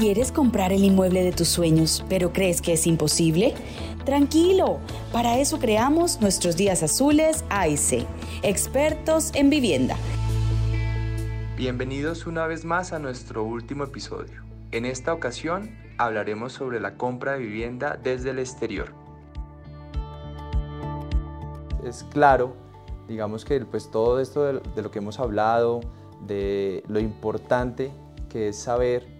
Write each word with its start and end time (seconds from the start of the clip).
¿Quieres 0.00 0.32
comprar 0.32 0.72
el 0.72 0.82
inmueble 0.82 1.22
de 1.22 1.30
tus 1.30 1.48
sueños, 1.48 2.06
pero 2.08 2.32
crees 2.32 2.62
que 2.62 2.72
es 2.72 2.86
imposible? 2.86 3.52
Tranquilo, 4.06 4.78
para 5.12 5.36
eso 5.36 5.58
creamos 5.58 6.22
nuestros 6.22 6.56
días 6.56 6.82
azules 6.82 7.44
AIC, 7.50 8.06
expertos 8.42 9.30
en 9.34 9.50
vivienda. 9.50 9.98
Bienvenidos 11.54 12.26
una 12.26 12.46
vez 12.46 12.64
más 12.64 12.94
a 12.94 12.98
nuestro 12.98 13.44
último 13.44 13.84
episodio. 13.84 14.42
En 14.70 14.86
esta 14.86 15.12
ocasión 15.12 15.70
hablaremos 15.98 16.54
sobre 16.54 16.80
la 16.80 16.96
compra 16.96 17.34
de 17.34 17.40
vivienda 17.40 18.00
desde 18.02 18.30
el 18.30 18.38
exterior. 18.38 18.94
Es 21.84 22.04
claro, 22.04 22.56
digamos 23.06 23.44
que 23.44 23.60
pues 23.66 23.90
todo 23.90 24.18
esto 24.18 24.44
de, 24.44 24.60
de 24.74 24.80
lo 24.80 24.90
que 24.90 25.00
hemos 25.00 25.20
hablado, 25.20 25.82
de 26.26 26.82
lo 26.88 27.00
importante 27.00 27.92
que 28.30 28.48
es 28.48 28.56
saber 28.56 29.19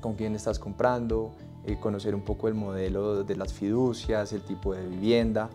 con 0.00 0.14
quién 0.14 0.34
estás 0.34 0.58
comprando, 0.58 1.32
eh, 1.64 1.78
conocer 1.78 2.14
un 2.14 2.22
poco 2.22 2.48
el 2.48 2.54
modelo 2.54 3.24
de 3.24 3.36
las 3.36 3.52
fiducias, 3.52 4.32
el 4.32 4.42
tipo 4.42 4.74
de 4.74 4.86
vivienda. 4.86 5.50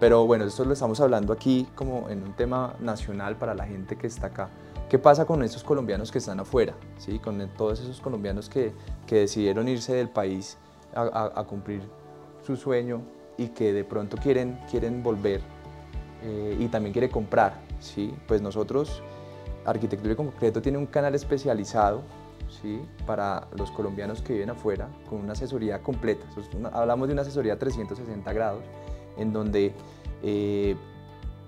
Pero 0.00 0.26
bueno, 0.26 0.44
esto 0.44 0.64
lo 0.64 0.72
estamos 0.72 1.00
hablando 1.00 1.32
aquí 1.32 1.66
como 1.74 2.08
en 2.10 2.22
un 2.22 2.34
tema 2.34 2.74
nacional 2.80 3.36
para 3.36 3.54
la 3.54 3.66
gente 3.66 3.96
que 3.96 4.06
está 4.06 4.28
acá. 4.28 4.50
¿Qué 4.88 4.98
pasa 4.98 5.24
con 5.24 5.42
esos 5.42 5.64
colombianos 5.64 6.12
que 6.12 6.18
están 6.18 6.40
afuera? 6.40 6.74
¿Sí? 6.98 7.18
Con 7.18 7.48
todos 7.56 7.80
esos 7.80 8.00
colombianos 8.00 8.48
que, 8.48 8.72
que 9.06 9.16
decidieron 9.16 9.66
irse 9.68 9.94
del 9.94 10.08
país 10.08 10.58
a, 10.94 11.32
a, 11.34 11.44
cumplir 11.44 11.82
su 12.42 12.56
sueño 12.56 13.02
y 13.36 13.48
que 13.48 13.72
de 13.72 13.84
pronto 13.84 14.16
quieren, 14.16 14.58
quieren 14.70 15.02
volver 15.02 15.40
eh, 16.22 16.56
y 16.60 16.68
también 16.68 16.92
quiere 16.92 17.08
comprar. 17.08 17.54
¿sí? 17.80 18.14
Pues 18.28 18.42
nosotros, 18.42 19.02
Arquitectura 19.64 20.12
y 20.12 20.16
Concreto 20.16 20.60
tiene 20.60 20.78
un 20.78 20.86
canal 20.86 21.14
especializado 21.14 22.02
¿sí? 22.60 22.80
para 23.06 23.48
los 23.56 23.70
colombianos 23.70 24.22
que 24.22 24.34
viven 24.34 24.50
afuera 24.50 24.88
con 25.08 25.20
una 25.20 25.32
asesoría 25.32 25.82
completa. 25.82 26.26
hablamos 26.72 27.08
de 27.08 27.12
una 27.12 27.22
asesoría 27.22 27.58
360 27.58 28.32
grados 28.32 28.62
en 29.16 29.32
donde 29.32 29.72
eh, 30.22 30.76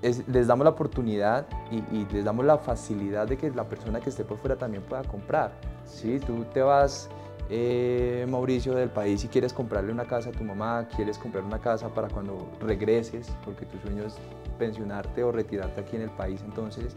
les 0.02 0.46
damos 0.46 0.64
la 0.64 0.70
oportunidad 0.70 1.46
y, 1.70 2.04
les 2.12 2.24
damos 2.24 2.44
la 2.44 2.58
facilidad 2.58 3.26
de 3.26 3.36
que 3.36 3.50
la 3.50 3.64
persona 3.64 4.00
que 4.00 4.10
esté 4.10 4.24
por 4.24 4.38
fuera 4.38 4.56
también 4.56 4.82
pueda 4.82 5.02
comprar. 5.02 5.52
¿sí? 5.84 6.20
Tú 6.20 6.44
te 6.52 6.60
vas, 6.60 7.08
eh, 7.48 8.26
Mauricio, 8.28 8.74
del 8.74 8.90
país 8.90 9.24
y 9.24 9.28
quieres 9.28 9.52
comprarle 9.52 9.92
una 9.92 10.04
casa 10.04 10.28
a 10.28 10.32
tu 10.32 10.44
mamá, 10.44 10.86
quieres 10.94 11.18
comprar 11.18 11.44
una 11.44 11.58
casa 11.58 11.88
para 11.88 12.08
cuando 12.08 12.46
regreses, 12.60 13.32
porque 13.44 13.66
tu 13.66 13.78
sueño 13.78 14.04
es 14.04 14.16
pensionarte 14.58 15.24
o 15.24 15.32
retirarte 15.32 15.80
aquí 15.80 15.96
en 15.96 16.02
el 16.02 16.10
país, 16.10 16.40
entonces 16.44 16.94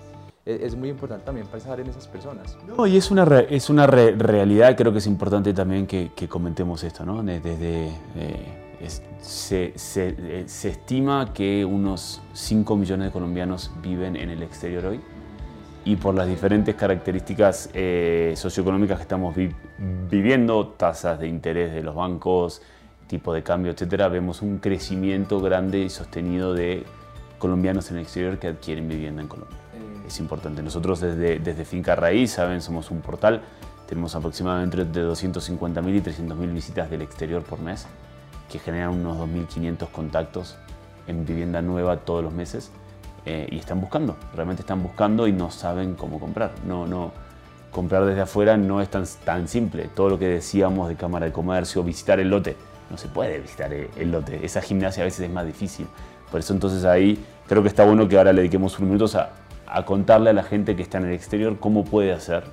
es 0.50 0.76
muy 0.76 0.90
importante 0.90 1.26
también 1.26 1.48
pensar 1.48 1.80
en 1.80 1.88
esas 1.88 2.08
personas. 2.08 2.58
No, 2.68 2.88
y 2.88 2.98
es 2.98 3.12
una, 3.12 3.24
es 3.40 3.70
una 3.70 3.86
realidad, 3.86 4.76
creo 4.76 4.92
que 4.92 4.98
es 4.98 5.08
importante 5.08 5.54
también 5.54 5.86
que, 5.86 6.12
comentemos 6.28 6.84
esto, 6.84 7.06
¿no? 7.06 7.22
Desde, 7.24 7.90
eh, 8.16 8.90
se, 9.22 9.74
eh, 9.76 10.44
se, 10.48 10.70
estima 10.70 11.34
que 11.34 11.64
unos 11.66 12.22
5 12.34 12.76
millones 12.76 13.08
de 13.08 13.12
colombianos 13.12 13.72
viven 13.82 14.16
en 14.16 14.30
el 14.30 14.42
exterior 14.42 14.86
hoy 14.86 15.00
y 15.86 15.96
por 15.96 16.16
las 16.16 16.28
diferentes 16.28 16.76
características 16.76 17.70
eh, 17.74 18.34
socioeconómicas 18.36 18.98
que 18.98 19.04
estamos 19.04 19.36
viviendo, 20.10 20.68
tasas 20.70 21.20
de 21.20 21.28
interés 21.28 21.74
de 21.74 21.84
los 21.84 21.96
bancos, 21.96 22.62
tipo 23.08 23.34
de 23.34 23.44
cambio, 23.44 23.72
etcétera, 23.72 24.08
vemos 24.08 24.42
un 24.42 24.60
crecimiento 24.60 25.40
grande 25.40 25.80
y 25.80 25.90
sostenido 25.90 26.54
de 26.54 26.84
colombianos 27.38 27.90
en 27.92 27.98
el 27.98 28.04
exterior 28.04 28.38
que 28.38 28.48
adquieren 28.48 28.88
vivienda 28.88 29.22
en 29.22 29.28
Colombia 29.28 29.58
es 30.10 30.20
importante. 30.20 30.62
Nosotros 30.62 31.00
desde, 31.00 31.40
desde 31.40 31.66
Finca 31.66 31.96
Raíz, 31.96 32.32
saben, 32.32 32.62
somos 32.62 32.92
un 32.92 33.02
portal, 33.02 33.42
tenemos 33.88 34.16
aproximadamente 34.16 34.86
de 34.86 35.06
250.000 35.06 35.96
y 35.96 36.02
300.000 36.02 36.54
visitas 36.54 36.90
del 36.90 37.02
exterior 37.02 37.44
por 37.44 37.60
mes, 37.60 37.88
que 38.52 38.60
generan 38.60 38.90
unos 38.90 39.18
2.500 39.18 39.90
contactos 39.90 40.58
en 41.08 41.26
vivienda 41.26 41.62
nueva 41.62 41.98
todos 41.98 42.24
los 42.24 42.34
meses 42.34 42.72
eh, 43.26 43.48
y 43.52 43.58
están 43.58 43.82
buscando, 43.82 44.16
realmente 44.36 44.62
están 44.62 44.84
buscando 44.84 45.28
y 45.28 45.32
no 45.32 45.50
saben 45.52 45.96
cómo 45.96 46.20
comprar. 46.20 46.52
No, 46.66 46.86
no, 46.86 47.12
comprar 47.72 48.06
desde 48.06 48.22
afuera 48.22 48.58
no 48.58 48.82
es 48.82 48.90
tan, 48.90 49.06
tan 49.24 49.48
simple. 49.48 49.90
Todo 49.96 50.10
lo 50.10 50.20
que 50.20 50.28
decíamos 50.28 50.90
de 50.90 50.96
Cámara 50.96 51.26
de 51.26 51.32
Comercio, 51.32 51.84
visitar 51.84 52.20
el 52.20 52.30
lote, 52.30 52.56
no 52.90 52.98
se 52.98 53.08
puede 53.08 53.40
visitar 53.40 53.72
el 53.74 54.12
lote. 54.12 54.44
Esa 54.44 54.62
gimnasia 54.62 55.04
a 55.04 55.06
veces 55.06 55.22
es 55.22 55.32
más 55.32 55.46
difícil. 55.46 55.88
Por 56.32 56.40
eso 56.40 56.54
entonces 56.54 56.86
ahí 56.86 57.24
creo 57.48 57.62
que 57.64 57.70
está 57.70 57.86
bueno 57.86 58.08
que 58.08 58.18
ahora 58.18 58.34
le 58.34 58.42
dediquemos 58.42 58.78
unos 58.78 58.88
minutos 58.88 59.16
a, 59.16 59.32
a 59.70 59.86
contarle 59.86 60.32
a 60.32 60.34
la 60.34 60.44
gente 60.44 60.76
que 60.76 60.82
está 60.82 60.98
en 60.98 61.06
el 61.06 61.14
exterior 61.14 61.60
cómo 61.60 61.86
puede 61.86 62.12
hacer 62.12 62.44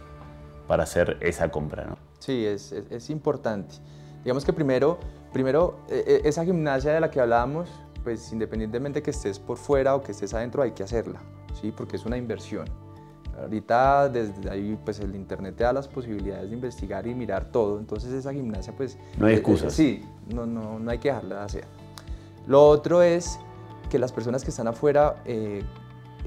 para 0.67 0.83
hacer 0.83 1.17
esa 1.21 1.51
compra. 1.51 1.85
¿no? 1.85 1.97
Sí, 2.19 2.45
es, 2.45 2.73
es, 2.73 3.11
importante. 3.11 3.77
Digamos 4.23 4.45
que 4.45 4.53
primero, 4.53 4.99
primero 5.33 5.79
e, 5.89 6.21
e, 6.25 6.29
esa 6.29 6.45
gimnasia 6.45 6.93
de 6.93 7.01
la 7.01 7.11
que 7.11 7.21
hablábamos, 7.21 7.71
pues 8.05 8.33
independientemente 8.33 9.03
que 9.03 9.11
estés 9.11 9.39
por 9.39 9.57
fuera 9.57 9.95
o 9.95 10.03
que 10.03 10.13
estés 10.13 10.35
adentro, 10.35 10.63
hay 10.63 10.73
que 10.73 10.83
hacerla, 10.83 11.21
¿sí? 11.61 11.73
porque 11.75 11.97
es 11.97 12.05
una 12.05 12.17
inversión. 12.17 12.67
Ahorita 13.39 14.09
desde 14.09 14.51
ahí 14.51 14.79
pues 14.83 14.99
el 15.01 15.15
internet 15.15 15.57
te 15.57 15.65
da 15.65 15.73
las 15.73 15.89
posibilidades 15.89 16.49
de 16.49 16.55
investigar 16.55 17.07
y 17.07 17.15
mirar 17.15 17.51
todo, 17.51 17.79
entonces 17.79 18.13
esa 18.13 18.33
gimnasia 18.33 18.75
pues... 18.77 18.99
No 19.19 19.27
hay 19.27 19.35
eh, 19.35 19.37
excusas. 19.39 19.73
sí, 19.73 20.03
no, 20.35 20.47
no, 20.47 20.79
no 20.79 20.91
hay 20.91 20.99
que 20.99 21.09
dejarla 21.09 21.37
de 21.37 21.43
hacer. 21.43 21.65
Lo 22.47 22.67
otro 22.67 23.03
es 23.03 23.39
que 23.91 23.99
las 23.99 24.13
personas 24.13 24.43
que 24.43 24.51
están 24.51 24.69
afuera 24.69 25.17
eh, 25.25 25.63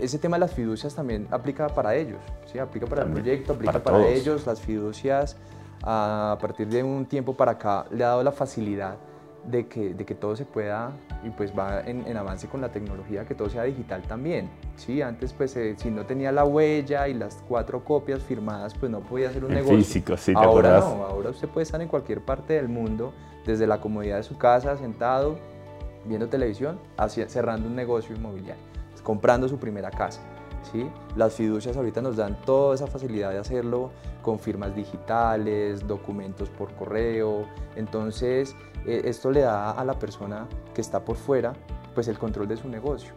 ese 0.01 0.17
tema 0.17 0.37
de 0.37 0.41
las 0.41 0.53
fiducias 0.53 0.95
también 0.95 1.27
aplica 1.31 1.67
para 1.67 1.95
ellos, 1.95 2.19
¿sí? 2.51 2.59
aplica 2.59 2.85
para 2.85 3.03
el 3.03 3.11
proyecto, 3.11 3.53
aplica 3.53 3.79
para, 3.79 4.07
ellos. 4.07 4.45
Las 4.45 4.61
fiducias 4.61 5.37
a 5.83 6.37
partir 6.41 6.67
de 6.67 6.83
un 6.83 7.05
tiempo 7.05 7.35
para 7.35 7.53
acá 7.53 7.85
le 7.91 8.03
ha 8.03 8.09
dado 8.09 8.23
la 8.23 8.31
facilidad 8.31 8.97
de 9.45 9.67
que, 9.67 9.93
de 9.93 10.05
que 10.05 10.15
todo 10.15 10.35
se 10.35 10.45
pueda 10.45 10.91
y 11.23 11.29
pues 11.29 11.57
va 11.57 11.81
en, 11.81 12.15
avance 12.15 12.47
con 12.47 12.61
la 12.61 12.69
tecnología, 12.71 13.25
que 13.25 13.35
todo 13.35 13.49
sea 13.49 13.63
digital 13.63 14.01
también. 14.03 14.49
¿sí? 14.75 15.01
Antes 15.01 15.33
pues 15.33 15.55
eh, 15.55 15.75
si 15.77 15.89
no 15.89 16.05
tenía 16.05 16.31
la 16.31 16.43
huella 16.43 17.07
y 17.07 17.13
las 17.13 17.43
cuatro 17.47 17.83
copias 17.83 18.21
firmadas 18.21 18.73
pues 18.75 18.91
no 18.91 18.99
podía 18.99 19.29
hacer 19.29 19.43
un 19.43 19.53
negocio. 19.53 19.77
Físico, 19.77 20.17
sí, 20.17 20.33
¿te 20.33 20.39
ahora 20.39 20.79
no, 20.79 21.05
ahora 21.05 21.29
usted 21.29 21.47
puede 21.47 21.63
estar 21.63 21.81
en 21.81 21.87
cualquier 21.87 22.21
parte 22.21 22.53
del 22.53 22.67
mundo 22.67 23.13
desde 23.45 23.65
la 23.65 23.79
comodidad 23.79 24.17
de 24.17 24.23
su 24.23 24.37
casa, 24.37 24.77
sentado, 24.77 25.37
viendo 26.05 26.27
televisión, 26.27 26.79
cerrando 27.27 27.67
un 27.67 27.75
negocio 27.75 28.15
inmobiliario 28.15 28.69
comprando 29.01 29.47
su 29.47 29.57
primera 29.57 29.89
casa. 29.91 30.21
¿sí? 30.71 30.89
Las 31.15 31.33
fiducias 31.33 31.77
ahorita 31.77 32.01
nos 32.01 32.17
dan 32.17 32.39
toda 32.41 32.75
esa 32.75 32.87
facilidad 32.87 33.31
de 33.31 33.39
hacerlo 33.39 33.91
con 34.21 34.39
firmas 34.39 34.75
digitales, 34.75 35.87
documentos 35.87 36.49
por 36.49 36.73
correo. 36.75 37.45
Entonces, 37.75 38.55
eh, 38.85 39.01
esto 39.05 39.31
le 39.31 39.41
da 39.41 39.71
a 39.71 39.85
la 39.85 39.97
persona 39.97 40.47
que 40.73 40.81
está 40.81 41.03
por 41.03 41.15
fuera 41.15 41.53
pues 41.93 42.07
el 42.07 42.17
control 42.17 42.47
de 42.47 42.57
su 42.57 42.67
negocio. 42.69 43.13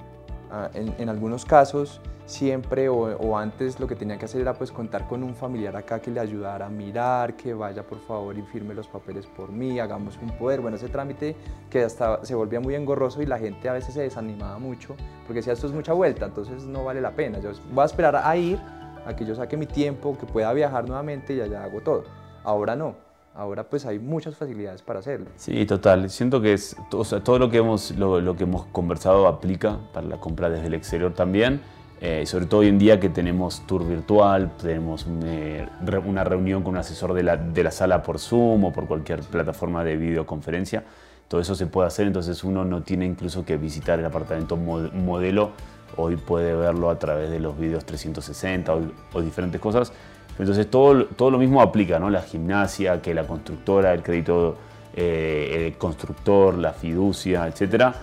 En, 0.74 1.08
algunos 1.08 1.46
casos, 1.46 2.02
siempre 2.26 2.90
o, 2.90 3.38
antes 3.38 3.80
lo 3.80 3.86
que 3.86 3.96
tenía 3.96 4.18
que 4.18 4.26
hacer 4.26 4.42
era 4.42 4.52
pues 4.52 4.70
contar 4.70 5.08
con 5.08 5.22
un 5.22 5.34
familiar 5.34 5.74
acá 5.76 6.00
que 6.00 6.10
le 6.10 6.20
ayudara 6.20 6.66
a 6.66 6.68
mirar, 6.68 7.36
que 7.36 7.54
vaya 7.54 7.86
por 7.86 7.98
favor 8.00 8.36
y 8.36 8.42
firme 8.42 8.74
los 8.74 8.86
papeles 8.86 9.26
por 9.26 9.50
mí, 9.50 9.80
hagamos 9.80 10.18
un 10.20 10.30
poder. 10.36 10.60
Bueno, 10.60 10.76
ese 10.76 10.88
trámite 10.88 11.36
que 11.70 11.84
hasta 11.84 12.22
se 12.24 12.34
volvía 12.34 12.60
muy 12.60 12.74
engorroso 12.74 13.22
y 13.22 13.26
la 13.26 13.38
gente 13.38 13.66
a 13.70 13.72
veces 13.72 13.94
se 13.94 14.02
desanimaba 14.02 14.58
mucho 14.58 14.94
porque 15.26 15.38
decía 15.38 15.54
esto 15.54 15.66
es 15.66 15.72
mucha 15.72 15.94
vuelta, 15.94 16.26
entonces 16.26 16.64
no 16.64 16.84
vale 16.84 17.00
la 17.00 17.12
pena. 17.12 17.38
Yo 17.38 17.50
voy 17.72 17.82
a 17.82 17.86
esperar 17.86 18.16
a 18.16 18.36
ir, 18.36 18.58
a 19.06 19.16
que 19.16 19.24
yo 19.24 19.34
saque 19.34 19.56
mi 19.56 19.66
tiempo, 19.66 20.18
que 20.18 20.26
pueda 20.26 20.52
viajar 20.52 20.86
nuevamente 20.86 21.32
y 21.32 21.40
allá 21.40 21.64
hago 21.64 21.80
todo. 21.80 22.04
Ahora 22.44 22.76
no, 22.76 22.94
Ahora 23.34 23.64
pues 23.64 23.86
hay 23.86 23.98
muchas 23.98 24.36
facilidades 24.36 24.82
para 24.82 24.98
hacerlo. 24.98 25.26
Sí, 25.36 25.64
total. 25.64 26.10
Siento 26.10 26.42
que 26.42 26.52
es, 26.52 26.76
o 26.92 27.04
sea, 27.04 27.24
todo 27.24 27.38
lo 27.38 27.48
que, 27.48 27.58
hemos, 27.58 27.90
lo, 27.92 28.36
que 28.36 28.44
hemos 28.44 28.66
conversado 28.66 29.26
aplica 29.26 29.78
para 29.94 30.06
la 30.06 30.18
compra 30.18 30.50
desde 30.50 30.66
el 30.66 30.74
exterior 30.74 31.14
también. 31.14 31.60
Eh, 32.02 32.26
sobre 32.26 32.46
todo 32.46 32.60
hoy 32.60 32.68
en 32.68 32.78
día 32.78 33.00
que 33.00 33.08
tenemos 33.08 33.66
tour 33.66 33.86
virtual, 33.86 34.50
tenemos 34.60 35.06
eh, 35.24 35.66
una 36.04 36.24
reunión 36.24 36.62
con 36.62 36.72
un 36.72 36.78
asesor 36.78 37.14
de 37.14 37.22
la, 37.22 37.36
de 37.36 37.62
la, 37.62 37.70
sala 37.70 38.02
por 38.02 38.18
Zoom 38.18 38.64
o 38.64 38.72
por 38.72 38.86
cualquier 38.86 39.20
plataforma 39.20 39.82
de 39.84 39.96
videoconferencia. 39.96 40.84
Todo 41.28 41.40
eso 41.40 41.54
se 41.54 41.66
puede 41.66 41.86
hacer, 41.86 42.08
entonces 42.08 42.44
uno 42.44 42.64
no 42.64 42.82
tiene 42.82 43.06
incluso 43.06 43.44
que 43.44 43.56
visitar 43.56 43.98
el 43.98 44.04
apartamento 44.04 44.56
modelo, 44.56 45.52
hoy 45.96 46.16
puede 46.16 46.54
verlo 46.54 46.90
a 46.90 46.98
través 46.98 47.30
de 47.30 47.38
los 47.38 47.58
videos 47.58 47.86
360 47.86 48.74
o 49.12 49.22
diferentes 49.22 49.60
cosas. 49.60 49.92
Entonces 50.38 50.70
todo, 50.70 51.06
todo 51.06 51.30
lo 51.30 51.38
mismo 51.38 51.60
aplica, 51.60 51.98
¿no? 51.98 52.10
La 52.10 52.22
gimnasia, 52.22 53.00
que 53.02 53.14
la 53.14 53.26
constructora, 53.26 53.92
el 53.92 54.02
crédito, 54.02 54.56
eh, 54.94 55.66
el 55.68 55.78
constructor, 55.78 56.56
la 56.56 56.72
fiducia, 56.72 57.46
etc. 57.46 57.94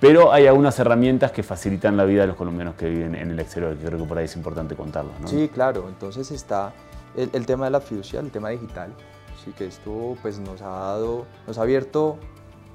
Pero 0.00 0.32
hay 0.32 0.46
algunas 0.46 0.78
herramientas 0.78 1.32
que 1.32 1.42
facilitan 1.42 1.96
la 1.96 2.04
vida 2.04 2.22
de 2.22 2.28
los 2.28 2.36
colombianos 2.36 2.74
que 2.74 2.88
viven 2.88 3.14
en 3.14 3.30
el 3.30 3.40
exterior, 3.40 3.76
que 3.76 3.84
creo 3.84 3.98
que 3.98 4.04
por 4.04 4.18
ahí 4.18 4.26
es 4.26 4.36
importante 4.36 4.74
contarlos, 4.74 5.18
¿no? 5.20 5.28
Sí, 5.28 5.50
claro. 5.52 5.86
Entonces 5.88 6.30
está 6.30 6.72
el, 7.16 7.46
tema 7.46 7.66
de 7.66 7.70
la 7.70 7.80
fiducia, 7.80 8.20
el 8.20 8.30
tema 8.30 8.50
digital. 8.50 8.92
Sí 9.44 9.52
que 9.52 9.66
esto 9.66 10.16
pues 10.20 10.38
nos 10.38 10.60
ha 10.62 10.68
dado, 10.68 11.26
nos 11.46 11.58
ha 11.58 11.62
abierto 11.62 12.18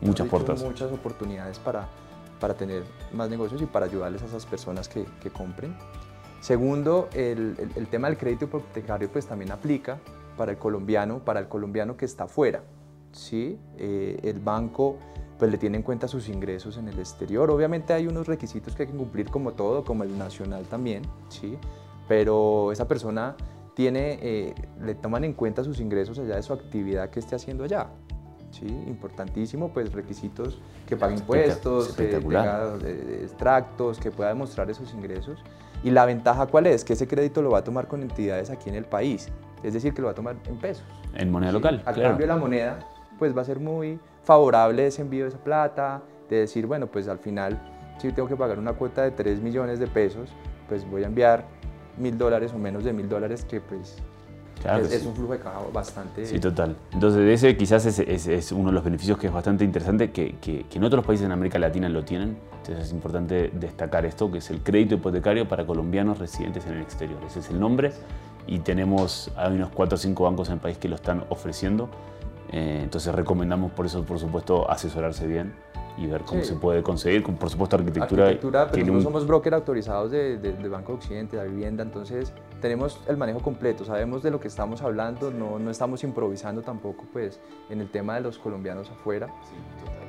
muchas 0.01 0.27
puertas. 0.27 0.63
Muchas 0.63 0.91
oportunidades 0.91 1.59
para, 1.59 1.87
para 2.39 2.55
tener 2.55 2.83
más 3.13 3.29
negocios 3.29 3.61
y 3.61 3.65
para 3.65 3.85
ayudarles 3.85 4.21
a 4.23 4.25
esas 4.25 4.45
personas 4.45 4.87
que, 4.87 5.05
que 5.21 5.29
compren. 5.29 5.75
Segundo, 6.41 7.07
el, 7.13 7.55
tema 7.91 8.07
del 8.07 8.17
crédito 8.17 8.45
hipotecario 8.45 9.09
pues 9.11 9.27
también 9.27 9.51
aplica 9.51 9.99
para 10.35 10.51
el 10.51 10.57
colombiano, 10.57 11.19
para 11.19 11.39
el 11.39 11.47
colombiano 11.47 11.95
que 11.95 12.05
está 12.05 12.23
afuera. 12.23 12.63
¿sí? 13.11 13.59
Eh, 13.77 14.19
el 14.23 14.39
banco 14.39 14.97
pues 15.37 15.51
le 15.51 15.59
tiene 15.59 15.77
en 15.77 15.83
cuenta 15.83 16.07
sus 16.07 16.29
ingresos 16.29 16.77
en 16.77 16.87
el 16.87 16.97
exterior. 16.97 17.49
Obviamente 17.51 17.93
hay 17.93 18.07
unos 18.07 18.27
requisitos 18.27 18.75
que 18.75 18.83
hay 18.83 18.89
que 18.89 18.97
cumplir 18.97 19.29
como 19.29 19.53
todo, 19.53 19.83
como 19.83 20.03
el 20.03 20.17
nacional 20.17 20.65
también, 20.65 21.03
¿sí? 21.29 21.57
pero 22.07 22.71
esa 22.71 22.87
persona 22.87 23.35
tiene, 23.75 24.17
eh, 24.21 24.55
le 24.83 24.95
toman 24.95 25.23
en 25.23 25.33
cuenta 25.33 25.63
sus 25.63 25.79
ingresos 25.79 26.17
allá 26.17 26.35
de 26.35 26.43
su 26.43 26.53
actividad 26.53 27.11
que 27.11 27.19
esté 27.19 27.35
haciendo 27.35 27.63
allá. 27.63 27.87
¿sí? 28.49 28.65
Importantísimo, 28.65 29.71
pues 29.71 29.93
requisitos 29.93 30.59
que 30.87 30.97
pague 30.97 31.15
impuestos, 31.15 31.93
que 31.93 32.05
tenga 32.05 32.77
eh, 32.83 33.21
extractos, 33.23 33.99
que 33.99 34.09
pueda 34.09 34.29
demostrar 34.29 34.71
esos 34.71 34.91
ingresos. 34.93 35.39
Y 35.83 35.91
la 35.91 36.05
ventaja 36.05 36.45
cuál 36.45 36.67
es? 36.67 36.83
Que 36.83 36.93
ese 36.93 37.07
crédito 37.07 37.41
lo 37.41 37.51
va 37.51 37.59
a 37.59 37.63
tomar 37.63 37.87
con 37.87 38.01
entidades 38.01 38.49
aquí 38.49 38.69
en 38.69 38.75
el 38.75 38.85
país, 38.85 39.29
es 39.63 39.73
decir, 39.73 39.93
que 39.93 40.01
lo 40.01 40.07
va 40.07 40.11
a 40.11 40.15
tomar 40.15 40.35
en 40.45 40.57
pesos. 40.57 40.85
En 41.15 41.31
moneda 41.31 41.51
local. 41.51 41.81
Al 41.85 41.95
cambio 41.95 42.17
de 42.17 42.27
la 42.27 42.37
moneda, 42.37 42.79
pues 43.17 43.35
va 43.35 43.41
a 43.41 43.45
ser 43.45 43.59
muy 43.59 43.99
favorable 44.23 44.85
ese 44.85 45.01
envío 45.01 45.23
de 45.23 45.29
esa 45.29 45.39
plata, 45.39 46.01
de 46.29 46.37
decir, 46.37 46.65
bueno, 46.65 46.87
pues 46.87 47.07
al 47.07 47.19
final, 47.19 47.59
si 47.97 48.11
tengo 48.11 48.27
que 48.27 48.35
pagar 48.35 48.59
una 48.59 48.73
cuota 48.73 49.03
de 49.03 49.11
3 49.11 49.41
millones 49.41 49.79
de 49.79 49.87
pesos, 49.87 50.29
pues 50.69 50.89
voy 50.89 51.03
a 51.03 51.07
enviar 51.07 51.45
mil 51.97 52.17
dólares 52.17 52.53
o 52.53 52.57
menos 52.57 52.83
de 52.83 52.93
mil 52.93 53.09
dólares, 53.09 53.43
que 53.43 53.59
pues 53.59 53.97
es, 54.65 55.05
un 55.05 55.15
flujo 55.15 55.33
de 55.33 55.39
caja 55.39 55.59
bastante... 55.73 56.25
Sí, 56.25 56.39
total. 56.39 56.75
Entonces 56.91 57.21
ese 57.29 57.57
quizás 57.57 57.85
es, 57.85 57.99
es, 57.99 58.51
uno 58.51 58.69
de 58.69 58.73
los 58.73 58.83
beneficios 58.83 59.17
que 59.17 59.27
es 59.27 59.33
bastante 59.33 59.63
interesante, 59.63 60.11
que, 60.11 60.35
que, 60.39 60.65
que, 60.69 60.77
en 60.77 60.83
otros 60.83 61.05
países 61.05 61.25
en 61.25 61.31
América 61.31 61.59
Latina 61.59 61.89
lo 61.89 62.03
tienen. 62.03 62.37
Entonces 62.57 62.85
es 62.85 62.93
importante 62.93 63.51
destacar 63.53 64.05
esto, 64.05 64.31
que 64.31 64.37
es 64.39 64.49
el 64.49 64.61
crédito 64.61 64.95
hipotecario 64.95 65.47
para 65.47 65.65
colombianos 65.65 66.19
residentes 66.19 66.65
en 66.65 66.73
el 66.73 66.81
exterior. 66.81 67.19
Ese 67.25 67.39
es 67.39 67.49
el 67.49 67.59
nombre 67.59 67.91
y 68.47 68.59
tenemos, 68.59 69.31
hay 69.35 69.53
unos 69.53 69.69
4 69.69 69.95
o 69.95 69.97
5 69.97 70.23
bancos 70.23 70.47
en 70.49 70.55
el 70.55 70.59
país 70.59 70.77
que 70.77 70.89
lo 70.89 70.95
están 70.95 71.25
ofreciendo. 71.29 71.89
Eh, 72.51 72.81
entonces 72.83 73.13
recomendamos 73.13 73.71
por 73.71 73.85
eso, 73.85 74.03
por 74.03 74.19
supuesto, 74.19 74.69
asesorarse 74.69 75.25
bien 75.25 75.53
y 75.97 76.07
ver 76.07 76.21
cómo 76.21 76.43
se 76.43 76.55
puede 76.55 76.83
conseguir. 76.83 77.23
Por 77.23 77.49
supuesto, 77.49 77.75
arquitectura. 77.75 78.25
Arquitectura, 78.25 78.69
pero 78.71 78.85
nosotros 78.85 79.03
somos 79.03 79.27
broker 79.27 79.53
autorizados 79.53 80.11
de, 80.11 80.37
de, 80.37 80.69
Banco 80.69 80.93
de 80.93 80.97
Occidente, 80.97 81.37
de 81.37 81.43
la 81.43 81.49
vivienda, 81.49 81.83
entonces 81.83 82.33
tenemos 82.61 82.99
el 83.07 83.17
manejo 83.17 83.39
completo, 83.39 83.85
sabemos 83.85 84.23
de 84.23 84.31
lo 84.31 84.39
que 84.39 84.47
estamos 84.47 84.81
hablando, 84.81 85.31
no, 85.31 85.59
no 85.59 85.71
estamos 85.71 86.03
improvisando 86.03 86.61
tampoco 86.61 87.05
pues, 87.11 87.39
en 87.69 87.81
el 87.81 87.89
tema 87.89 88.15
de 88.15 88.21
los 88.21 88.37
colombianos 88.37 88.89
afuera. 88.89 89.27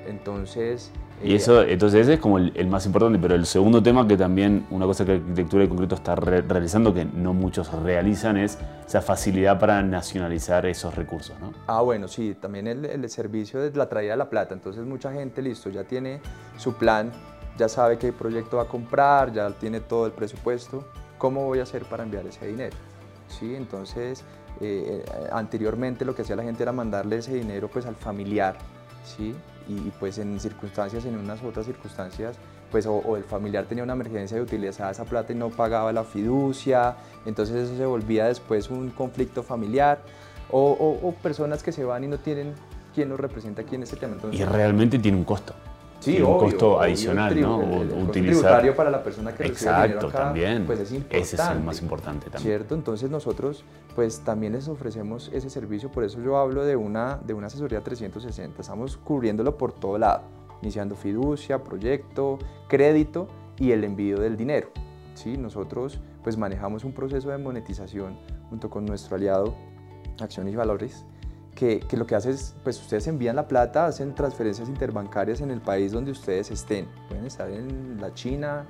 Entonces, 0.07 0.91
y 1.25 1.37
eso, 1.37 1.63
entonces 1.63 2.01
ese 2.01 2.15
es 2.15 2.21
como 2.21 2.39
el, 2.39 2.67
más 2.67 2.85
importante, 2.85 3.17
pero 3.21 3.37
el 3.37 3.47
segundo 3.47 3.81
tema 3.81 4.09
que 4.09 4.17
también, 4.17 4.67
una 4.71 4.87
cosa 4.87 5.05
que 5.05 5.13
Arquitectura 5.13 5.63
y 5.65 5.69
Concreto 5.69 5.95
está 5.95 6.17
realizando, 6.17 6.93
que 6.93 7.05
no 7.05 7.33
muchos 7.33 7.73
realizan, 7.73 8.37
es 8.37 8.59
esa 8.85 9.03
facilidad 9.03 9.61
para 9.61 9.83
nacionalizar 9.85 10.67
esos 10.67 10.95
recursos, 10.97 11.39
¿no? 11.39 11.53
Ah, 11.69 11.81
bueno, 11.83 12.09
sí, 12.09 12.35
también 12.41 12.67
el, 12.67 12.85
el 12.85 13.09
servicio 13.09 13.61
de 13.61 13.71
la 13.77 13.89
traída 13.89 14.15
de 14.15 14.17
la 14.17 14.29
plata, 14.29 14.53
entonces 14.53 14.85
mucha 14.85 15.13
gente, 15.13 15.43
listo, 15.43 15.71
ya 15.71 15.85
tiene 15.85 16.21
su 16.57 16.75
plan, 16.75 17.13
ya 17.57 17.69
sabe 17.69 17.99
qué 17.99 18.13
proyecto 18.13 18.57
va 18.57 18.65
a 18.65 18.69
comprar, 18.69 19.33
ya 19.33 19.49
tiene 19.51 19.79
todo 19.79 20.07
el 20.07 20.13
presupuesto, 20.13 20.85
¿cómo 21.19 21.45
voy 21.45 21.61
a 21.61 21.63
hacer 21.63 21.85
para 21.85 22.03
enviar 22.03 22.27
ese 22.27 22.49
dinero? 22.49 22.77
¿Sí? 23.29 23.55
Entonces, 23.55 24.25
eh, 24.61 25.05
eh, 25.07 25.29
anteriormente 25.31 26.05
lo 26.05 26.17
que 26.17 26.23
hacía 26.23 26.35
la 26.35 26.43
gente 26.43 26.65
era 26.65 26.73
mandarle 26.73 27.19
ese 27.19 27.35
dinero 27.35 27.69
pues 27.69 27.87
al 27.87 27.95
familiar, 27.95 28.57
¿sí? 29.05 29.35
Y, 29.69 29.93
pues 29.99 30.19
en 30.19 30.39
circunstancias, 30.41 31.05
en 31.05 31.17
unas 31.17 31.43
otras 31.43 31.67
circunstancias, 31.67 32.37
pues 32.71 32.87
o, 32.87 33.17
el 33.17 33.25
familiar 33.25 33.67
tenía 33.67 33.85
una 33.85 33.93
emergencia 33.93 34.39
y 34.39 34.41
utilizaba 34.41 34.91
esa 34.91 35.05
plata 35.05 35.33
y 35.33 35.37
no 35.37 35.51
pagaba 35.51 35.93
la 35.93 36.05
fiducia, 36.05 36.97
entonces 37.27 37.57
eso 37.69 37.77
se 37.77 37.87
volvía 37.87 38.27
después 38.27 38.71
un 38.71 38.91
conflicto 38.91 39.43
familiar, 39.43 40.01
o, 40.51 41.01
o 41.03 41.13
personas 41.23 41.63
que 41.63 41.73
se 41.73 41.83
van 41.83 42.05
y 42.05 42.09
no 42.09 42.19
tienen 42.19 42.55
quien 42.95 43.09
los 43.09 43.19
representa 43.19 43.63
aquí 43.63 43.75
en 43.75 43.85
ese 43.85 43.97
tema. 43.97 44.17
y 44.31 44.45
realmente 44.45 44.99
tiene 44.99 45.19
un 45.19 45.25
costo. 45.25 45.55
Sí, 46.03 46.21
un 46.21 46.37
costo 46.37 46.81
adicional, 46.81 47.41
¿no? 47.41 47.63
El, 47.63 47.93
utilizar... 47.93 48.11
tributario 48.11 48.75
para 48.75 48.91
la 48.91 49.05
persona 49.05 49.33
que 49.33 49.45
Exacto, 49.47 49.95
recibe 49.95 50.09
acá, 50.09 50.19
también. 50.19 50.67
pues 50.67 50.81
es 50.81 50.91
importante. 50.91 51.19
Ese 51.21 51.37
es 51.37 51.49
el 51.49 51.61
más 51.61 51.81
importante 51.81 52.25
también. 52.25 52.43
¿Cierto? 52.43 52.75
Entonces 52.75 53.09
nosotros 53.09 53.65
pues 53.95 54.21
también 54.21 54.55
les 54.55 54.67
ofrecemos 54.67 55.31
ese 55.33 55.49
servicio, 55.49 55.93
por 55.93 56.03
eso 56.03 56.21
yo 56.21 56.39
hablo 56.39 56.65
de 56.65 56.75
una, 56.75 57.21
de 57.25 57.35
una 57.35 57.47
asesoría 57.47 57.83
360, 57.83 58.61
estamos 58.61 58.97
cubriéndolo 58.97 59.57
por 59.57 59.73
todo 59.73 59.97
lado, 59.97 60.23
iniciando 60.61 60.97
fiducia, 60.97 61.63
proyecto, 61.63 62.39
crédito 62.69 63.29
y 63.59 63.71
el 63.71 63.85
envío 63.85 64.19
del 64.19 64.37
dinero. 64.37 64.71
¿sí? 65.15 65.37
Nosotros 65.37 66.01
pues 66.25 66.37
manejamos 66.37 66.83
un 66.85 66.93
proceso 66.93 67.31
de 67.31 67.39
monetización 67.39 68.19
junto 68.51 68.71
con 68.71 68.85
nuestro 68.85 69.17
aliado 69.17 69.55
Acciones 70.21 70.53
y 70.53 70.57
Valores, 70.57 71.05
que, 71.55 71.85
lo 71.93 72.07
que 72.07 72.15
hace 72.15 72.31
es, 72.31 72.55
pues 72.65 72.81
ustedes 72.81 73.07
envían 73.07 73.37
la 73.37 73.47
plata, 73.47 73.87
hacen 73.87 74.15
transferencias 74.15 74.69
interbancarias 74.69 75.41
en 75.41 75.51
el 75.51 75.61
país 75.61 75.93
donde 75.93 76.11
ustedes 76.11 76.51
estén. 76.51 76.87
Pueden 77.09 77.27
estar 77.27 77.51
en 77.51 78.01
la 78.01 78.13
China, 78.15 78.65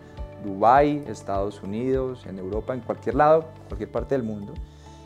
Dubái, 0.45 1.05
Estados 1.07 1.63
Unidos, 1.63 2.27
en 2.27 2.39
Europa, 2.39 2.75
en 2.75 2.81
cualquier 2.81 3.15
lado, 3.15 3.47
cualquier 3.69 3.91
parte 3.91 4.15
del 4.15 4.25
mundo. 4.25 4.55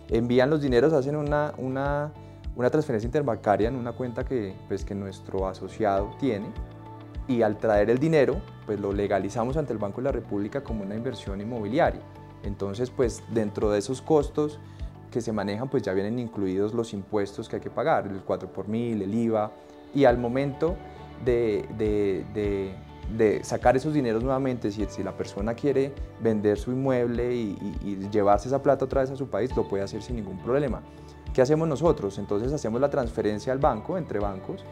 Envían 0.08 0.50
los 0.50 0.62
dineros, 0.62 0.92
hacen 0.92 1.16
una, 1.16 1.52
una, 1.58 2.12
una 2.54 2.70
transferencia 2.70 3.06
interbancaria 3.06 3.68
en 3.68 3.76
una 3.76 3.92
cuenta 3.92 4.24
que, 4.24 4.56
pues, 4.68 4.84
que 4.84 4.94
nuestro 4.94 5.46
asociado 5.46 6.10
tiene 6.18 6.46
y 7.28 7.42
al 7.42 7.58
traer 7.58 7.90
el 7.90 7.98
dinero, 7.98 8.40
pues 8.66 8.80
lo 8.80 8.92
legalizamos 8.92 9.56
ante 9.56 9.72
el 9.72 9.78
Banco 9.78 10.00
de 10.00 10.04
la 10.04 10.12
República 10.12 10.62
como 10.62 10.84
una 10.84 10.94
inversión 10.94 11.40
inmobiliaria. 11.40 12.00
Entonces, 12.42 12.90
pues 12.90 13.22
dentro 13.32 13.70
de 13.70 13.80
esos 13.80 14.00
costos, 14.00 14.60
que 15.16 15.22
se 15.22 15.32
manejan, 15.32 15.70
pues 15.70 15.82
ya 15.82 15.94
vienen 15.94 16.18
incluidos 16.18 16.74
los 16.74 16.92
impuestos 16.92 17.48
que 17.48 17.56
hay 17.56 17.62
que 17.62 17.70
pagar, 17.70 18.06
el 18.06 18.20
4 18.20 18.52
por 18.52 18.68
mil, 18.68 19.00
el 19.00 19.14
IVA, 19.14 19.50
y 19.94 20.04
al 20.04 20.18
momento 20.18 20.76
de, 21.24 21.66
de, 21.78 22.74
de, 23.16 23.42
sacar 23.42 23.78
esos 23.78 23.94
dineros 23.94 24.22
nuevamente, 24.22 24.70
si, 24.70 24.84
si, 24.84 25.02
la 25.02 25.16
persona 25.16 25.54
quiere 25.54 25.94
vender 26.20 26.58
su 26.58 26.70
inmueble 26.70 27.34
y, 27.34 27.56
y, 27.82 28.10
llevarse 28.10 28.48
esa 28.48 28.62
plata 28.62 28.84
otra 28.84 29.00
vez 29.00 29.10
a 29.10 29.16
su 29.16 29.28
país, 29.28 29.56
lo 29.56 29.66
puede 29.66 29.84
hacer 29.84 30.02
sin 30.02 30.16
ningún 30.16 30.36
problema. 30.36 30.82
¿Qué 31.32 31.40
hacemos 31.40 31.66
nosotros? 31.66 32.18
Entonces 32.18 32.52
hacemos 32.52 32.78
la 32.78 32.90
transferencia 32.90 33.54
al 33.54 33.58
banco, 33.58 33.96
entre 33.96 34.18
bancos, 34.18 34.66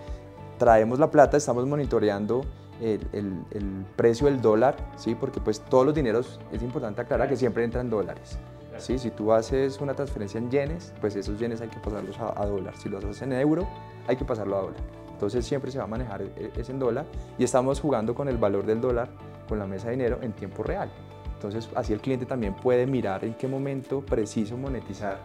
traemos 0.58 0.98
la 0.98 1.10
plata, 1.10 1.38
estamos 1.38 1.66
monitoreando 1.66 2.42
el, 2.82 3.00
el, 3.14 3.32
el, 3.52 3.86
precio 3.96 4.26
del 4.26 4.42
dólar, 4.42 4.76
¿sí? 4.96 5.14
porque 5.14 5.40
pues 5.40 5.60
todos 5.60 5.86
los 5.86 5.94
dineros, 5.94 6.38
es 6.52 6.62
importante 6.62 7.00
aclarar 7.00 7.30
que 7.30 7.36
siempre 7.36 7.64
entran 7.64 7.88
dólares. 7.88 8.38
¿Sí? 8.80 8.98
Si 8.98 9.10
tú 9.10 9.32
haces 9.32 9.80
una 9.80 9.94
transferencia 9.94 10.38
en 10.38 10.50
yenes, 10.50 10.92
pues 11.00 11.16
esos 11.16 11.38
yenes 11.38 11.60
hay 11.60 11.68
que 11.68 11.78
pasarlos 11.78 12.18
a, 12.18 12.46
dólar. 12.46 12.76
Si 12.76 12.88
los 12.88 13.04
haces 13.04 13.22
en 13.22 13.32
euro, 13.32 13.66
hay 14.06 14.16
que 14.16 14.24
pasarlo 14.24 14.56
a 14.56 14.62
dólar. 14.62 14.80
Entonces 15.12 15.44
siempre 15.46 15.70
se 15.70 15.78
va 15.78 15.84
a 15.84 15.86
manejar 15.86 16.22
e, 16.22 16.30
e, 16.36 16.52
es 16.56 16.68
en 16.68 16.78
dólar 16.78 17.06
y 17.38 17.44
estamos 17.44 17.80
jugando 17.80 18.14
con 18.14 18.28
el 18.28 18.36
valor 18.36 18.66
del 18.66 18.80
dólar 18.80 19.08
con 19.48 19.58
la 19.58 19.66
mesa 19.66 19.86
de 19.86 19.92
dinero 19.92 20.18
en 20.22 20.32
tiempo 20.32 20.62
real. 20.62 20.90
Entonces 21.34 21.68
así 21.74 21.92
el 21.92 22.00
cliente 22.00 22.26
también 22.26 22.54
puede 22.54 22.86
mirar 22.86 23.24
en 23.24 23.34
qué 23.34 23.46
momento 23.46 24.00
preciso 24.00 24.56
monetizar 24.56 25.18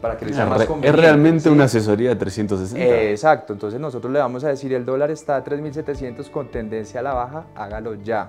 para 0.00 0.16
que 0.16 0.26
le 0.26 0.32
sea 0.32 0.46
más 0.46 0.64
conveniente. 0.64 0.88
Es 0.88 1.04
realmente 1.04 1.50
una 1.50 1.64
asesoría 1.64 2.10
de 2.10 2.16
360. 2.16 3.02
exacto, 3.10 3.52
entonces 3.52 3.80
nosotros 3.80 4.12
le 4.12 4.18
vamos 4.18 4.44
a 4.44 4.48
decir 4.48 4.72
el 4.72 4.84
dólar 4.84 5.10
está 5.10 5.36
a 5.36 5.44
3.700 5.44 6.30
con 6.30 6.48
tendencia 6.50 7.00
a 7.00 7.02
la 7.02 7.14
baja, 7.14 7.46
hágalo 7.54 7.94
ya. 7.94 8.28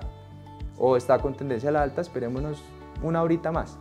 O 0.78 0.96
está 0.96 1.18
con 1.18 1.34
tendencia 1.34 1.70
a 1.70 1.72
la 1.72 1.82
alta, 1.82 2.00
esperémonos 2.00 2.62
una 3.02 3.22
horita 3.22 3.52
más. 3.52 3.78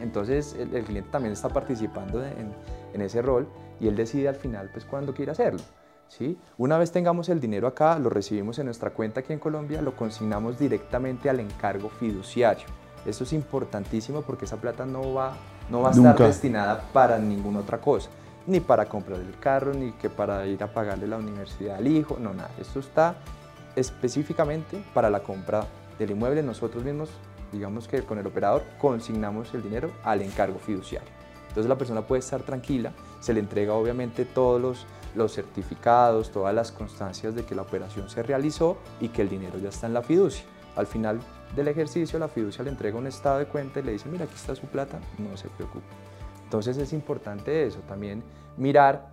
Entonces 0.00 0.54
el, 0.58 0.84
cliente 0.84 1.10
también 1.10 1.32
está 1.32 1.48
participando 1.48 2.24
en, 2.24 3.00
ese 3.00 3.22
rol 3.22 3.48
y 3.80 3.86
él 3.86 3.94
decide 3.94 4.28
al 4.28 4.34
final 4.34 4.70
pues 4.72 4.84
cuándo 4.84 5.14
quiere 5.14 5.32
hacerlo. 5.32 5.60
¿sí? 6.08 6.36
Una 6.56 6.78
vez 6.78 6.90
tengamos 6.90 7.28
el 7.28 7.40
dinero 7.40 7.68
acá, 7.68 7.98
lo 7.98 8.10
recibimos 8.10 8.58
en 8.58 8.66
nuestra 8.66 8.90
cuenta 8.90 9.20
aquí 9.20 9.32
en 9.32 9.38
Colombia, 9.38 9.80
lo 9.82 9.94
consignamos 9.94 10.58
directamente 10.58 11.30
al 11.30 11.40
encargo 11.40 11.88
fiduciario. 11.88 12.66
Esto 13.06 13.24
es 13.24 13.32
importantísimo 13.32 14.22
porque 14.22 14.44
esa 14.44 14.56
plata 14.56 14.84
no 14.84 15.14
va, 15.14 15.36
no 15.70 15.82
va 15.82 15.90
a 15.90 15.92
estar 15.92 16.18
destinada 16.18 16.82
para 16.92 17.18
ninguna 17.18 17.60
otra 17.60 17.78
cosa, 17.78 18.10
ni 18.46 18.60
para 18.60 18.86
comprar 18.86 19.20
el 19.20 19.38
carro, 19.38 19.72
ni 19.72 19.92
que 19.92 20.10
para 20.10 20.44
ir 20.46 20.62
a 20.62 20.72
pagarle 20.72 21.06
la 21.06 21.16
universidad 21.16 21.76
al 21.76 21.86
hijo, 21.86 22.16
no, 22.20 22.34
nada. 22.34 22.50
Esto 22.58 22.80
está 22.80 23.16
específicamente 23.76 24.82
para 24.92 25.08
la 25.08 25.20
compra 25.20 25.64
del 25.98 26.10
inmueble. 26.10 26.42
Nosotros 26.42 26.84
mismos 26.84 27.10
digamos 27.52 27.88
que 27.88 28.02
con 28.02 28.18
el 28.18 28.26
operador 28.26 28.62
consignamos 28.78 29.52
el 29.54 29.62
dinero 29.62 29.90
al 30.04 30.22
encargo 30.22 30.58
fiduciario. 30.58 31.10
Entonces 31.48 31.68
la 31.68 31.78
persona 31.78 32.02
puede 32.02 32.20
estar 32.20 32.42
tranquila, 32.42 32.92
se 33.20 33.32
le 33.32 33.40
entrega 33.40 33.74
obviamente 33.74 34.24
todos 34.24 34.60
los, 34.60 34.86
los 35.14 35.34
certificados, 35.34 36.30
todas 36.30 36.54
las 36.54 36.70
constancias 36.72 37.34
de 37.34 37.44
que 37.44 37.54
la 37.54 37.62
operación 37.62 38.08
se 38.10 38.22
realizó 38.22 38.76
y 39.00 39.08
que 39.08 39.22
el 39.22 39.28
dinero 39.28 39.58
ya 39.58 39.70
está 39.70 39.86
en 39.86 39.94
la 39.94 40.02
fiducia. 40.02 40.44
Al 40.76 40.86
final 40.86 41.20
del 41.56 41.68
ejercicio 41.68 42.18
la 42.18 42.28
fiducia 42.28 42.62
le 42.62 42.70
entrega 42.70 42.98
un 42.98 43.06
estado 43.06 43.38
de 43.38 43.46
cuenta 43.46 43.80
y 43.80 43.82
le 43.82 43.92
dice, 43.92 44.08
mira, 44.08 44.24
aquí 44.24 44.34
está 44.34 44.54
su 44.54 44.66
plata, 44.66 45.00
no 45.18 45.36
se 45.36 45.48
preocupe. 45.48 45.86
Entonces 46.44 46.76
es 46.76 46.92
importante 46.92 47.66
eso, 47.66 47.80
también 47.80 48.22
mirar 48.56 49.10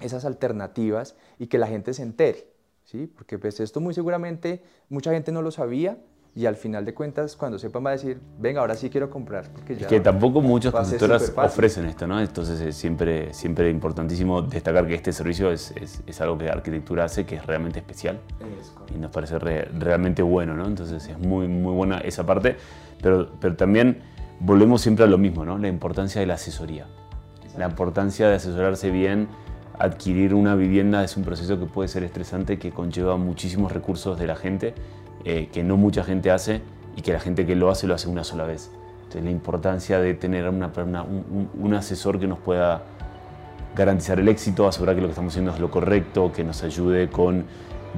esas 0.00 0.24
alternativas 0.24 1.16
y 1.38 1.46
que 1.46 1.58
la 1.58 1.66
gente 1.66 1.94
se 1.94 2.02
entere, 2.02 2.48
¿sí? 2.84 3.06
porque 3.06 3.38
pues 3.38 3.60
esto 3.60 3.80
muy 3.80 3.94
seguramente 3.94 4.62
mucha 4.88 5.12
gente 5.12 5.32
no 5.32 5.42
lo 5.42 5.50
sabía 5.50 5.98
y 6.36 6.46
al 6.46 6.56
final 6.56 6.84
de 6.84 6.94
cuentas 6.94 7.36
cuando 7.36 7.58
sepan 7.58 7.84
va 7.86 7.90
a 7.90 7.92
decir, 7.92 8.18
venga, 8.38 8.60
ahora 8.60 8.74
sí 8.74 8.90
quiero 8.90 9.08
comprar. 9.08 9.48
Porque 9.52 9.76
ya 9.76 9.86
que 9.86 10.00
tampoco 10.00 10.40
muchos 10.40 10.72
constructoras 10.72 11.32
ofrecen 11.36 11.86
esto, 11.86 12.08
¿no? 12.08 12.20
Entonces 12.20 12.60
es 12.60 12.74
siempre, 12.74 13.32
siempre 13.32 13.70
importantísimo 13.70 14.42
destacar 14.42 14.86
que 14.86 14.94
este 14.94 15.12
servicio 15.12 15.52
es, 15.52 15.72
es, 15.76 16.20
algo 16.20 16.36
que 16.36 16.48
arquitectura 16.48 17.04
hace 17.04 17.24
que 17.24 17.36
es 17.36 17.46
realmente 17.46 17.78
especial 17.78 18.18
y 18.94 18.98
nos 18.98 19.10
parece 19.12 19.38
realmente 19.38 20.22
bueno, 20.22 20.54
¿no? 20.54 20.66
Entonces 20.66 21.06
es 21.06 21.18
muy, 21.18 21.46
muy 21.46 21.72
buena 21.72 21.98
esa 21.98 22.26
parte, 22.26 22.56
pero, 23.00 23.30
pero 23.40 23.54
también 23.54 24.02
volvemos 24.40 24.80
siempre 24.80 25.04
a 25.04 25.08
lo 25.08 25.18
mismo, 25.18 25.44
¿no? 25.44 25.56
La 25.58 25.68
importancia 25.68 26.20
de 26.20 26.26
la 26.26 26.34
asesoría, 26.34 26.86
la 27.56 27.66
importancia 27.66 28.28
de 28.28 28.34
asesorarse 28.34 28.90
bien 28.90 29.28
adquirir 29.78 30.34
una 30.34 30.54
vivienda 30.54 31.02
es 31.04 31.16
un 31.16 31.24
proceso 31.24 31.58
que 31.58 31.66
puede 31.66 31.88
ser 31.88 32.04
estresante, 32.04 32.58
que 32.58 32.70
conlleva 32.70 33.16
muchísimos 33.16 33.72
recursos 33.72 34.18
de 34.18 34.26
la 34.26 34.36
gente, 34.36 34.74
eh, 35.24 35.48
que 35.52 35.62
no 35.62 35.76
mucha 35.76 36.04
gente 36.04 36.30
hace 36.30 36.62
y 36.96 37.02
que 37.02 37.12
la 37.12 37.20
gente 37.20 37.46
que 37.46 37.56
lo 37.56 37.70
hace 37.70 37.86
lo 37.86 37.94
hace 37.94 38.08
una 38.08 38.24
sola 38.24 38.44
vez. 38.44 38.70
Entonces 38.98 39.24
la 39.24 39.30
importancia 39.30 40.00
de 40.00 40.14
tener 40.14 40.48
una, 40.48 40.70
un, 41.58 41.74
asesor 41.74 42.18
que 42.18 42.26
nos 42.26 42.38
pueda 42.38 42.82
garantizar 43.74 44.20
el 44.20 44.28
éxito, 44.28 44.66
asegurar 44.66 44.94
que 44.94 45.00
lo 45.00 45.08
que 45.08 45.12
estamos 45.12 45.32
haciendo 45.32 45.52
es 45.52 45.60
lo 45.60 45.70
correcto, 45.70 46.32
que 46.32 46.44
nos 46.44 46.62
ayude 46.62 47.08
con 47.08 47.44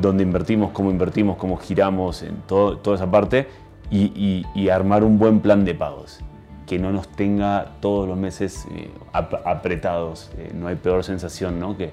dónde 0.00 0.23
invertimos, 0.23 0.73
cómo 0.73 0.90
invertimos, 0.90 1.37
cómo 1.37 1.56
giramos, 1.56 2.23
en 2.23 2.37
todo, 2.47 2.78
toda 2.78 2.97
esa 2.97 3.11
parte 3.11 3.49
y 3.90 4.68
armar 4.68 5.04
un 5.04 5.18
buen 5.18 5.40
plan 5.40 5.64
de 5.64 5.75
pagos 5.75 6.21
que 6.66 6.78
no 6.78 6.92
nos 6.92 7.09
tenga 7.09 7.76
todos 7.80 8.09
los 8.09 8.18
meses 8.18 8.66
eh, 8.73 8.90
apretados. 9.12 10.30
Eh, 10.37 10.50
no 10.54 10.66
hay 10.66 10.76
peor 10.76 11.04
sensación 11.04 11.61
¿no? 11.61 11.76
que, 11.76 11.92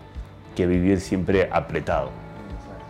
que 0.56 0.66
vivir 0.66 1.00
siempre 1.00 1.48
apretado, 1.52 2.10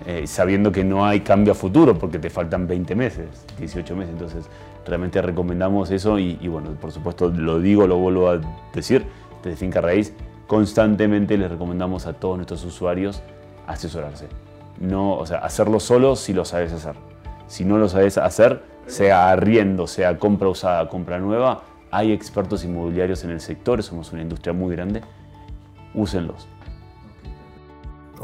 eh, 0.05 0.27
sabiendo 0.27 0.71
que 0.71 0.83
no 0.83 1.05
hay 1.05 1.21
cambio 1.21 1.53
a 1.53 1.55
futuro 1.55 1.97
porque 1.97 2.19
te 2.19 2.29
faltan 2.29 2.67
20 2.67 2.95
meses, 2.95 3.27
18 3.59 3.95
meses. 3.95 4.13
Entonces, 4.13 4.45
realmente 4.85 5.21
recomendamos 5.21 5.91
eso 5.91 6.19
y, 6.19 6.35
bueno, 6.47 6.71
por 6.79 6.91
supuesto 6.91 7.29
lo 7.29 7.59
digo, 7.59 7.87
lo 7.87 7.97
vuelvo 7.97 8.29
a 8.29 8.41
decir, 8.73 9.05
desde 9.43 9.57
Finca 9.57 9.81
Raíz, 9.81 10.13
constantemente 10.47 11.37
les 11.37 11.49
recomendamos 11.49 12.05
a 12.05 12.13
todos 12.13 12.37
nuestros 12.37 12.63
usuarios 12.65 13.21
asesorarse. 13.67 14.27
No, 14.79 15.17
o 15.17 15.25
sea, 15.25 15.39
hacerlo 15.39 15.79
solo 15.79 16.15
si 16.15 16.33
lo 16.33 16.45
sabes 16.45 16.73
hacer. 16.73 16.95
Si 17.47 17.63
no 17.63 17.77
lo 17.77 17.87
sabes 17.87 18.17
hacer, 18.17 18.63
sea 18.87 19.29
arriendo, 19.29 19.87
sea 19.87 20.17
compra 20.17 20.49
usada, 20.49 20.89
compra 20.89 21.19
nueva, 21.19 21.63
hay 21.91 22.11
expertos 22.11 22.63
inmobiliarios 22.65 23.23
en 23.23 23.29
el 23.29 23.39
sector, 23.39 23.83
somos 23.83 24.11
una 24.11 24.23
industria 24.23 24.51
muy 24.53 24.75
grande, 24.75 25.01
úsenlos. 25.93 26.47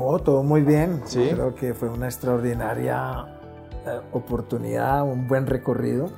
Oh, 0.02 0.20
todo 0.20 0.44
muy 0.44 0.62
bien. 0.62 1.02
¿Sí? 1.06 1.30
Creo 1.32 1.54
que 1.56 1.74
fue 1.74 1.90
una 1.90 2.08
extraordinaria 2.08 3.26
eh, 3.86 4.00
oportunidad, 4.12 5.04
un 5.04 5.28
buen 5.28 5.46
recorrido. 5.46 6.10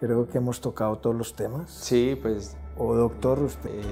Creo 0.00 0.28
que 0.28 0.38
hemos 0.38 0.60
tocado 0.60 0.96
todos 0.96 1.16
los 1.16 1.34
temas. 1.34 1.70
Sí, 1.70 2.18
pues. 2.20 2.56
O 2.76 2.94
doctor, 2.94 3.40
usted. 3.40 3.70
Eh, 3.70 3.82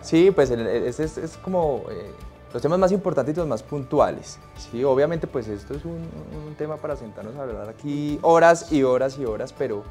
sí, 0.00 0.30
pues 0.30 0.50
es, 0.50 0.98
es, 0.98 1.36
como 1.36 1.84
eh, 1.90 2.10
los 2.52 2.60
temas 2.60 2.78
más 2.78 2.90
importantes 2.90 3.34
y 3.34 3.38
los 3.38 3.46
más 3.46 3.62
puntuales. 3.62 4.38
Sí, 4.56 4.82
obviamente, 4.82 5.26
pues 5.26 5.46
esto 5.48 5.74
es 5.74 5.84
un, 5.84 6.08
un 6.46 6.54
tema 6.56 6.76
para 6.76 6.96
sentarnos 6.96 7.36
a 7.36 7.42
hablar 7.42 7.68
aquí 7.68 8.18
horas 8.22 8.72
y 8.72 8.82
horas 8.82 9.18
y 9.18 9.24
horas, 9.24 9.54
pero 9.56 9.84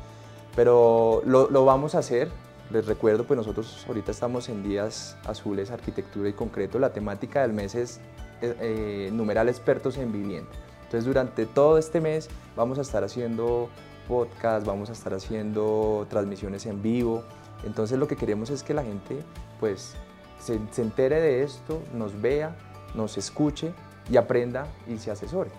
pero 0.57 1.21
lo, 1.23 1.65
vamos 1.65 1.93
a 1.93 1.99
hacer. 1.99 2.29
Les 2.71 2.87
recuerdo, 2.87 3.25
pues 3.25 3.37
nosotros 3.37 3.85
ahorita 3.87 4.11
estamos 4.11 4.49
en 4.49 4.63
días 4.63 5.15
azules, 5.23 5.69
arquitectura 5.69 6.27
y 6.27 6.33
concreto. 6.33 6.79
La 6.79 6.91
temática 6.91 7.43
del 7.43 7.53
mes 7.53 7.75
es 7.75 7.99
eh, 8.41 8.55
eh, 8.59 9.09
numeral 9.11 9.49
expertos 9.49 9.97
en 9.97 10.11
vivienda. 10.11 10.49
Entonces 10.83 11.05
durante 11.05 11.45
todo 11.45 11.77
este 11.77 11.99
mes 11.99 12.29
vamos 12.55 12.77
a 12.77 12.81
estar 12.81 13.03
haciendo 13.03 13.69
podcast, 14.07 14.65
vamos 14.65 14.89
a 14.89 14.93
estar 14.93 15.13
haciendo 15.13 16.05
transmisiones 16.09 16.65
en 16.65 16.81
vivo. 16.81 17.23
Entonces 17.65 17.99
lo 17.99 18.07
que 18.07 18.15
queremos 18.15 18.49
es 18.49 18.63
que 18.63 18.73
la 18.73 18.83
gente 18.83 19.17
pues 19.59 19.95
se, 20.39 20.59
se 20.71 20.81
entere 20.81 21.19
de 21.19 21.43
esto, 21.43 21.81
nos 21.93 22.21
vea, 22.21 22.55
nos 22.95 23.17
escuche 23.17 23.73
y 24.09 24.17
aprenda 24.17 24.67
y 24.87 24.97
se 24.97 25.11
asesore 25.11 25.51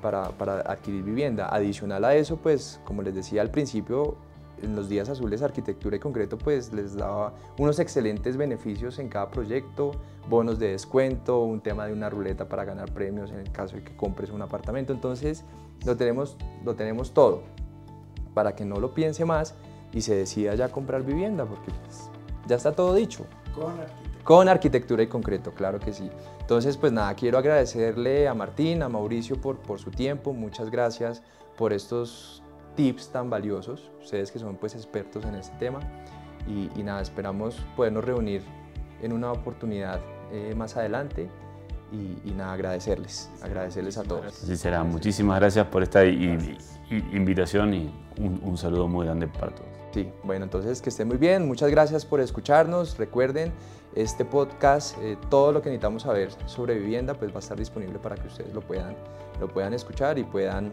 para, 0.00 0.30
para 0.30 0.60
adquirir 0.60 1.02
vivienda. 1.02 1.48
Adicional 1.48 2.04
a 2.04 2.14
eso, 2.14 2.36
pues 2.36 2.80
como 2.84 3.02
les 3.02 3.14
decía 3.14 3.42
al 3.42 3.50
principio, 3.50 4.16
en 4.62 4.76
los 4.76 4.88
días 4.88 5.08
azules 5.08 5.42
arquitectura 5.42 5.96
y 5.96 5.98
concreto 5.98 6.38
pues 6.38 6.72
les 6.72 6.96
daba 6.96 7.34
unos 7.58 7.78
excelentes 7.78 8.36
beneficios 8.36 8.98
en 8.98 9.08
cada 9.08 9.30
proyecto, 9.30 9.92
bonos 10.28 10.58
de 10.58 10.72
descuento, 10.72 11.42
un 11.42 11.60
tema 11.60 11.86
de 11.86 11.92
una 11.92 12.10
ruleta 12.10 12.48
para 12.48 12.64
ganar 12.64 12.92
premios 12.92 13.30
en 13.30 13.38
el 13.38 13.50
caso 13.50 13.76
de 13.76 13.84
que 13.84 13.96
compres 13.96 14.30
un 14.30 14.42
apartamento. 14.42 14.92
Entonces 14.92 15.44
lo 15.84 15.96
tenemos, 15.96 16.36
lo 16.64 16.74
tenemos 16.74 17.12
todo 17.12 17.42
para 18.34 18.54
que 18.54 18.64
no 18.64 18.78
lo 18.80 18.94
piense 18.94 19.24
más 19.24 19.54
y 19.92 20.02
se 20.02 20.14
decida 20.14 20.54
ya 20.54 20.68
comprar 20.68 21.02
vivienda 21.02 21.44
porque 21.44 21.70
pues, 21.84 22.10
ya 22.46 22.56
está 22.56 22.72
todo 22.72 22.94
dicho. 22.94 23.26
Con 23.54 23.72
arquitectura. 23.72 24.24
Con 24.24 24.48
arquitectura 24.48 25.02
y 25.02 25.06
concreto, 25.06 25.52
claro 25.52 25.80
que 25.80 25.92
sí. 25.92 26.10
Entonces, 26.40 26.76
pues 26.76 26.92
nada, 26.92 27.14
quiero 27.14 27.38
agradecerle 27.38 28.28
a 28.28 28.34
Martín, 28.34 28.82
a 28.82 28.88
Mauricio 28.88 29.40
por, 29.40 29.58
por 29.58 29.78
su 29.78 29.90
tiempo. 29.90 30.32
Muchas 30.32 30.70
gracias 30.70 31.22
por 31.56 31.72
estos 31.72 32.42
tips 32.80 33.08
tan 33.08 33.28
valiosos, 33.28 33.90
ustedes 34.00 34.30
que 34.32 34.38
son 34.38 34.56
pues 34.56 34.74
expertos 34.74 35.24
en 35.26 35.34
este 35.34 35.54
tema. 35.58 35.80
Y, 36.46 36.82
nada, 36.82 37.02
esperamos 37.02 37.54
podernos 37.76 38.02
reunir 38.02 38.42
en 39.02 39.12
una 39.12 39.30
oportunidad 39.30 40.00
eh, 40.32 40.54
más 40.56 40.76
adelante 40.76 41.28
y, 41.92 42.30
nada, 42.30 42.54
agradecerles, 42.54 43.30
agradecerles 43.42 43.98
a 43.98 44.04
todos. 44.04 44.32
Sí, 44.32 44.56
será. 44.56 44.82
Muchísimas 44.82 45.38
gracias 45.38 45.66
por 45.66 45.82
esta 45.82 46.04
invitación 46.06 47.74
y 47.74 47.94
un, 48.18 48.56
saludo 48.56 48.88
muy 48.88 49.04
grande 49.04 49.28
para 49.28 49.54
todos. 49.54 49.68
Sí, 49.92 50.08
bueno, 50.22 50.44
entonces 50.44 50.80
que 50.80 50.88
estén 50.88 51.08
muy 51.08 51.18
bien. 51.18 51.46
Muchas 51.46 51.70
gracias 51.70 52.06
por 52.06 52.20
escucharnos. 52.20 52.96
Recuerden, 52.96 53.52
este 53.94 54.24
podcast, 54.24 54.96
eh, 55.02 55.18
todo 55.28 55.52
lo 55.52 55.60
que 55.60 55.68
necesitamos 55.68 56.04
saber 56.04 56.30
sobre 56.46 56.78
vivienda, 56.78 57.12
pues 57.14 57.32
va 57.32 57.36
a 57.36 57.40
estar 57.40 57.58
disponible 57.58 57.98
para 57.98 58.14
que 58.14 58.28
ustedes 58.28 58.54
lo 58.54 58.62
puedan, 58.62 58.96
lo 59.38 59.48
puedan 59.48 59.74
escuchar 59.74 60.18
y 60.18 60.24
puedan 60.24 60.72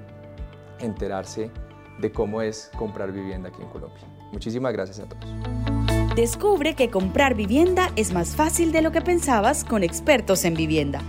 enterarse 0.79 1.51
de 1.99 2.11
cómo 2.11 2.41
es 2.41 2.71
comprar 2.77 3.11
vivienda 3.11 3.49
aquí 3.49 3.61
en 3.61 3.69
Colombia. 3.69 4.03
Muchísimas 4.31 4.73
gracias 4.73 4.99
a 4.99 5.05
todos. 5.05 5.25
Descubre 6.15 6.73
que 6.73 6.89
comprar 6.89 7.35
vivienda 7.35 7.91
es 7.95 8.11
más 8.11 8.35
fácil 8.35 8.71
de 8.71 8.81
lo 8.81 8.91
que 8.91 9.01
pensabas 9.01 9.63
con 9.63 9.83
expertos 9.83 10.45
en 10.45 10.55
vivienda. 10.55 11.01